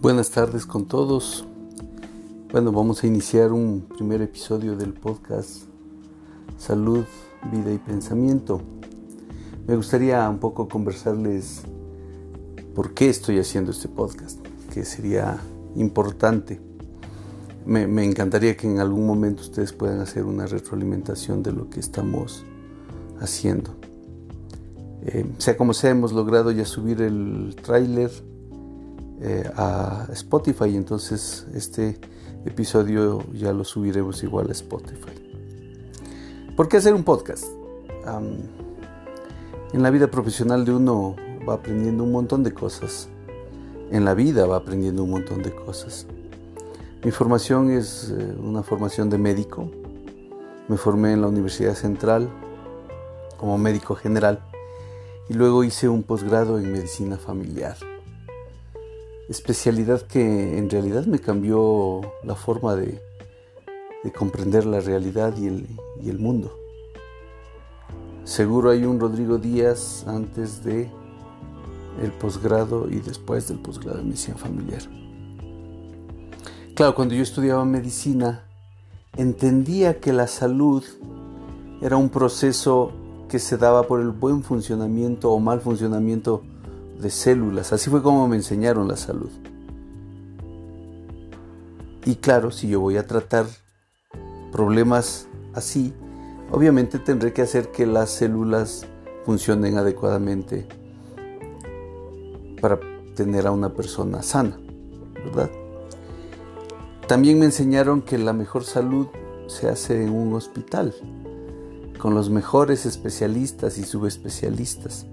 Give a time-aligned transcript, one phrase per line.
[0.00, 1.44] Buenas tardes con todos.
[2.50, 5.64] Bueno, vamos a iniciar un primer episodio del podcast
[6.56, 7.04] Salud,
[7.52, 8.62] Vida y Pensamiento.
[9.66, 11.64] Me gustaría un poco conversarles
[12.74, 14.40] por qué estoy haciendo este podcast,
[14.72, 15.38] que sería
[15.76, 16.62] importante.
[17.66, 22.46] Me, encantaría que en algún momento ustedes puedan hacer una retroalimentación de lo que estamos
[23.20, 23.76] haciendo.
[25.02, 28.29] Eh, sea como sea, hemos logrado ya subir el tráiler
[29.22, 30.76] eh, a Spotify.
[30.76, 31.98] Entonces este
[32.44, 35.12] episodio ya lo subiremos igual a Spotify.
[36.56, 37.44] ¿Por qué hacer un podcast?
[39.72, 41.14] en la vida profesional de uno
[41.48, 43.08] va aprendiendo un montón de cosas.
[43.90, 46.06] En la vida va aprendiendo un montón de cosas.
[47.04, 49.70] Mi formación es eh, una formación de médico.
[50.66, 52.28] Me formé en la Universidad Central
[53.36, 54.40] como médico general
[55.28, 57.76] y luego hice un posgrado en medicina familiar
[59.30, 63.00] especialidad que en realidad me cambió la forma de,
[64.16, 66.52] comprender la realidad y el, mundo.
[68.24, 70.90] Seguro hay un Rodrigo Díaz antes de
[72.02, 74.82] el posgrado y después del posgrado en medicina familiar.
[76.74, 78.44] Claro, cuando yo estudiaba medicina,
[79.16, 80.82] entendía que la salud
[81.80, 82.92] era un proceso
[83.28, 86.42] que se daba por el buen funcionamiento o mal funcionamiento
[87.00, 87.72] de células.
[87.72, 89.30] Así fue como me enseñaron la salud.
[92.04, 93.46] Y claro, si yo voy a tratar
[94.52, 95.92] problemas así,
[96.50, 98.86] obviamente tendré que hacer que las células
[99.24, 100.66] funcionen adecuadamente
[102.60, 102.80] para
[103.14, 104.58] tener a una persona sana,
[105.26, 105.50] ¿verdad?
[107.06, 109.08] También me enseñaron que la mejor salud
[109.46, 110.94] se hace en un hospital,
[111.98, 115.06] con los mejores especialistas y subespecialistas.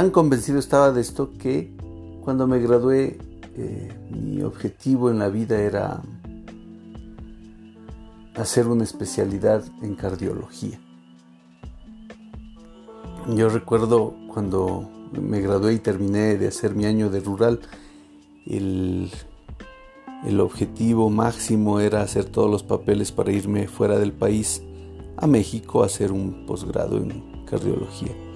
[0.00, 1.76] Tan convencido estaba de esto que
[2.24, 3.18] cuando me gradué
[3.54, 6.00] eh, mi objetivo en la vida era
[8.34, 10.80] hacer una especialidad en cardiología.
[13.28, 17.60] Yo recuerdo cuando me gradué y terminé de hacer mi año de rural,
[18.46, 19.10] el,
[20.24, 24.62] el objetivo máximo era hacer todos los papeles para irme fuera del país
[25.18, 28.29] a México a hacer un posgrado en cardiología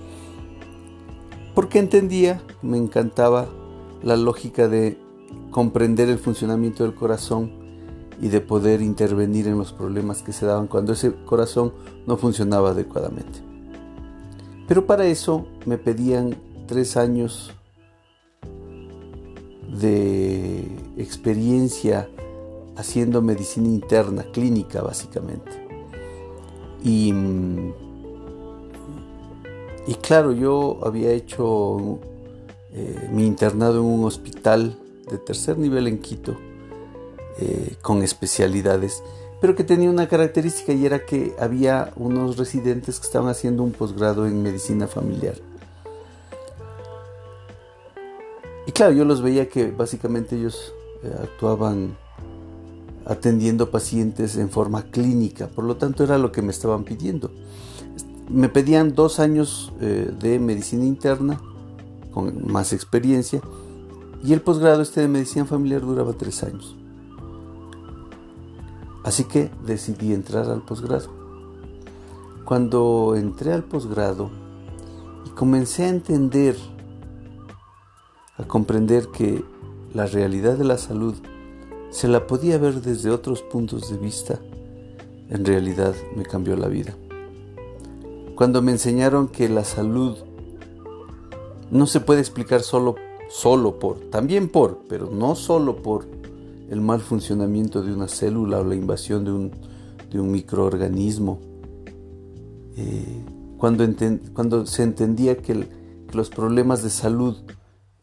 [1.54, 3.48] porque entendía, me encantaba
[4.02, 4.98] la lógica de
[5.50, 7.52] comprender el funcionamiento del corazón
[8.20, 11.72] y de poder intervenir en los problemas que se daban cuando ese corazón
[12.06, 13.40] no funcionaba adecuadamente.
[14.66, 17.52] Pero para eso me pedían tres años
[19.78, 20.64] de
[20.96, 22.08] experiencia
[22.76, 25.52] haciendo medicina interna, clínica básicamente.
[26.82, 27.72] Y mm,
[29.86, 31.98] y claro, yo había hecho
[32.72, 34.78] eh, mi internado en un hospital
[35.10, 36.36] de tercer nivel en Quito,
[37.38, 39.02] eh, con especialidades,
[39.40, 43.72] pero que tenía una característica y era que había unos residentes que estaban haciendo un
[43.72, 45.34] posgrado en medicina familiar.
[48.66, 51.98] Y claro, yo los veía que básicamente ellos eh, actuaban
[53.04, 57.30] atendiendo pacientes en forma clínica, por lo tanto era lo que me estaban pidiendo
[58.28, 61.40] me pedían dos años eh, de medicina interna
[62.12, 63.40] con más experiencia
[64.22, 66.76] y el posgrado este de medicina familiar duraba tres años.
[69.02, 71.10] Así que decidí entrar al posgrado.
[72.46, 74.30] Cuando entré al posgrado
[75.26, 76.56] y comencé a entender,
[78.38, 79.44] a comprender que
[79.92, 81.14] la realidad de la salud
[81.90, 84.40] se la podía ver desde otros puntos de vista,
[85.28, 86.94] en realidad me cambió la vida
[88.34, 90.16] cuando me enseñaron que la salud
[91.70, 92.96] no se puede explicar solo,
[93.28, 96.06] solo por, también por, pero no solo por
[96.70, 99.50] el mal funcionamiento de una célula o la invasión de un,
[100.10, 101.40] de un microorganismo.
[102.76, 103.22] Eh,
[103.58, 103.86] cuando,
[104.32, 107.36] cuando, se entendía que, los problemas de salud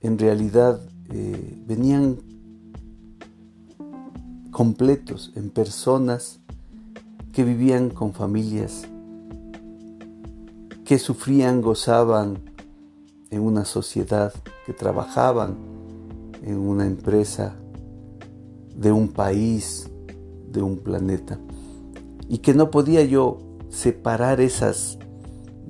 [0.01, 0.81] en realidad
[1.13, 2.17] eh, venían
[4.51, 6.41] completos en personas
[7.31, 8.90] que vivían con familias
[10.91, 12.39] que sufrían, gozaban
[13.29, 14.33] en una sociedad,
[14.65, 15.55] que trabajaban
[16.43, 17.55] en una empresa
[18.75, 19.89] de un país,
[20.51, 21.39] de un planeta,
[22.27, 23.37] y que no podía yo
[23.69, 24.99] separar esas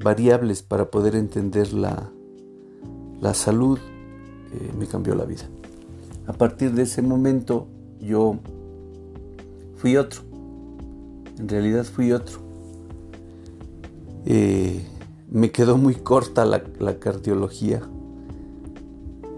[0.03, 2.09] variables para poder entender la,
[3.19, 5.47] la salud, eh, me cambió la vida.
[6.25, 7.67] A partir de ese momento
[7.99, 8.39] yo
[9.75, 10.21] fui otro,
[11.37, 12.39] en realidad fui otro.
[14.25, 14.87] Eh,
[15.31, 17.81] me quedó muy corta la, cardiología.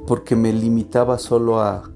[0.07, 1.89] porque me limitaba solo a,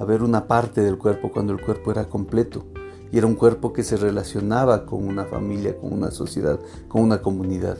[0.00, 2.64] a ver una parte del cuerpo cuando el cuerpo era completo
[3.12, 6.58] y era un cuerpo que se relacionaba con una familia, con una sociedad,
[6.88, 7.78] con una comunidad.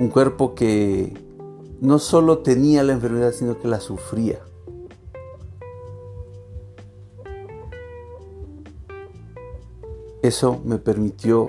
[0.00, 1.16] Un cuerpo que
[1.80, 4.40] no solo tenía la enfermedad, sino que la sufría.
[10.20, 11.48] Eso me permitió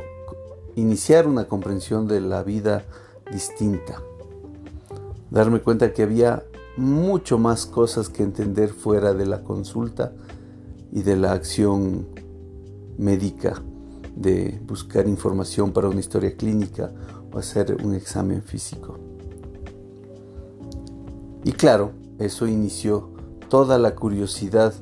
[0.80, 2.86] iniciar una comprensión de la vida
[3.32, 4.02] distinta,
[5.30, 6.44] darme cuenta que había
[6.78, 10.14] mucho más cosas que entender fuera de la consulta
[10.92, 12.08] y de la acción
[12.98, 13.62] médica,
[14.16, 16.92] de buscar información para una historia clínica
[17.32, 18.98] o hacer un examen físico.
[21.44, 23.10] Y claro, eso inició
[23.50, 24.74] toda la curiosidad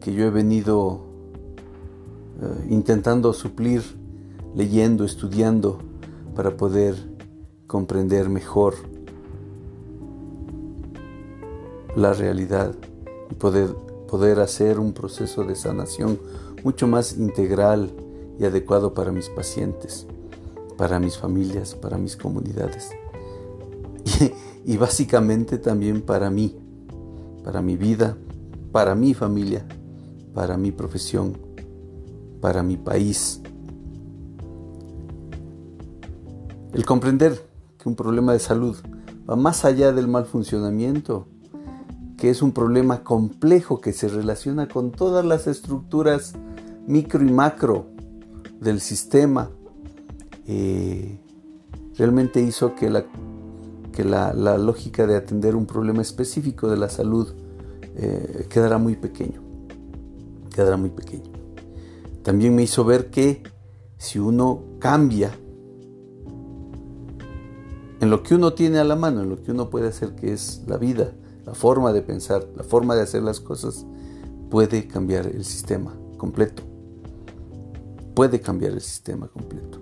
[0.00, 1.00] que yo he venido
[2.40, 3.82] eh, intentando suplir,
[4.54, 5.78] leyendo, estudiando,
[6.34, 6.94] para poder
[7.66, 8.74] comprender mejor
[11.96, 12.74] la realidad
[13.30, 13.74] y poder,
[14.08, 16.18] poder hacer un proceso de sanación
[16.64, 17.90] mucho más integral
[18.38, 20.06] y adecuado para mis pacientes,
[20.76, 22.90] para mis familias, para mis comunidades
[24.04, 24.32] y,
[24.72, 26.56] y básicamente también para mí,
[27.44, 28.16] para mi vida,
[28.72, 29.66] para mi familia,
[30.34, 31.36] para mi profesión,
[32.40, 33.40] para mi país.
[36.80, 37.38] El comprender
[37.76, 38.74] que un problema de salud
[39.28, 41.26] va más allá del mal funcionamiento
[42.16, 46.32] que es un problema complejo que se relaciona con todas las estructuras
[46.86, 47.84] micro y macro
[48.62, 49.50] del sistema,
[50.46, 51.20] eh,
[51.98, 53.04] realmente hizo que, la,
[53.92, 57.28] que la, lógica de atender un problema específico de la salud
[57.94, 59.42] eh, quedara muy pequeño,
[60.48, 61.30] quedara muy pequeño.
[62.22, 63.42] También me hizo ver que
[63.98, 65.30] si uno cambia
[68.10, 70.32] en lo que uno tiene a la mano, en lo que uno puede hacer, que
[70.32, 71.12] es la vida,
[71.46, 73.86] la forma de pensar, la forma de hacer las cosas,
[74.50, 76.64] puede cambiar el sistema completo.
[78.16, 79.78] Puede cambiar el sistema completo.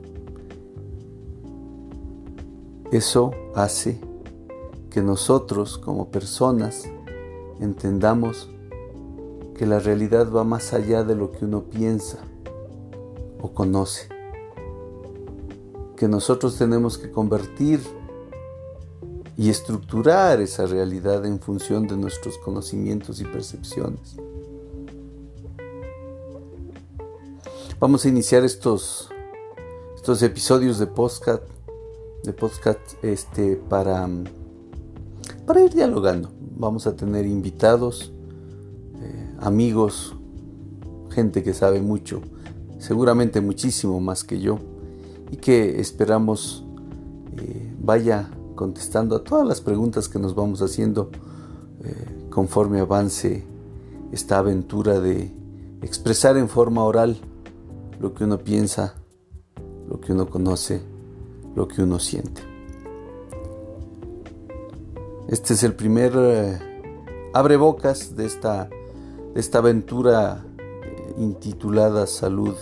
[2.93, 3.99] Eso hace
[4.91, 6.85] que nosotros como personas
[7.61, 8.51] entendamos
[9.55, 12.19] que la realidad va más allá de lo que uno piensa
[13.41, 14.11] o conoce.
[15.97, 17.81] Que nosotros tenemos que convertir
[19.39, 24.17] y estructurar esa realidad en función de nuestros conocimientos y percepciones.
[27.79, 29.11] Vamos a iniciar estos,
[29.95, 31.45] estos episodios de podcast,
[32.25, 34.09] de podcast este, para,
[35.47, 36.33] para ir dialogando.
[36.57, 38.13] Vamos a tener invitados,
[39.01, 40.17] eh, amigos,
[41.11, 42.23] gente que sabe mucho,
[42.81, 44.59] seguramente muchísimo más que yo,
[45.31, 46.65] y que esperamos
[47.37, 51.11] eh, vaya contestando a todas las preguntas que nos vamos haciendo
[51.85, 53.45] eh, conforme avance
[54.11, 55.33] esta aventura de
[55.81, 57.19] expresar en forma oral
[58.01, 58.97] lo que uno piensa,
[59.89, 60.83] lo que uno conoce,
[61.55, 62.43] lo que uno siente.
[65.29, 66.59] Este es el primer eh,
[67.35, 68.69] abre bocas de esta,
[69.37, 72.57] esta aventura eh, intitulada Salud,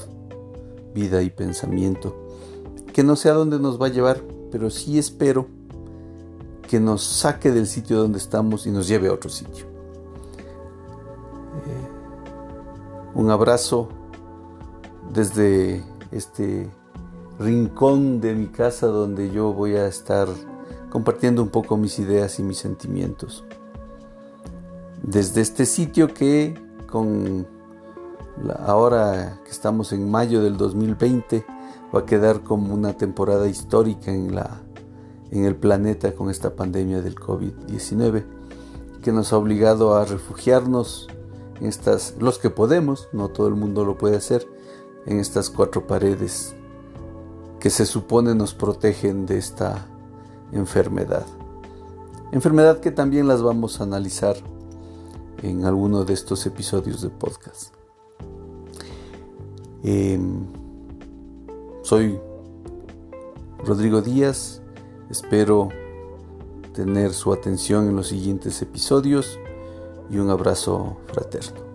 [0.93, 2.15] Vida y Pensamiento,
[2.93, 5.57] que no sé a dónde nos va a llevar, pero sí espero
[6.67, 9.67] que nos saque del sitio donde estamos y nos lleve a otro sitio.
[11.67, 11.89] Eh,
[13.15, 13.89] un abrazo
[15.13, 16.69] desde este
[17.39, 20.29] rincón de mi casa donde yo voy a estar
[20.91, 23.45] compartiendo un poco mis ideas y mis sentimientos.
[25.03, 26.55] Desde este sitio que
[26.91, 27.47] con
[28.59, 31.45] ahora que estamos en mayo del 2020
[31.95, 34.66] va a quedar como una temporada histórica en la
[35.31, 38.25] en el planeta con esta pandemia del COVID-19
[39.03, 41.09] que nos ha obligado a refugiarnos
[41.61, 44.47] en estas, los que podemos, no todo el mundo lo puede hacer,
[45.07, 46.55] en estas cuatro paredes
[47.61, 49.87] que se supone nos protegen de esta
[50.53, 51.25] enfermedad.
[52.33, 54.37] Enfermedad que también las vamos a analizar
[55.43, 57.75] en alguno de estos episodios de podcast.
[59.85, 60.47] Em,
[61.83, 62.19] soy
[63.65, 64.63] Rodrigo Díaz
[65.11, 65.69] Espero
[66.75, 69.39] tener su atención en los siguientes episodios
[70.11, 71.66] y un abrazo fraterno.